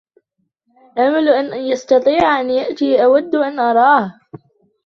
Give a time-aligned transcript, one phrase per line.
[0.97, 3.03] آمل أن يستطيع أن يأتي!
[3.05, 4.19] أود أن أراه.